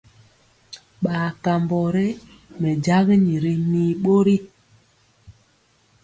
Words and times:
Bar 1.03 1.27
kambɔ 1.43 1.79
ré 1.95 2.07
mɛjagini 2.59 3.35
ri 3.43 3.53
mir 3.69 3.95
bori. 4.03 4.37